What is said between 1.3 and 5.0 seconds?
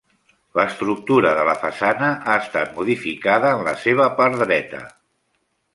de la façana ha estat modificada en la seva part dreta.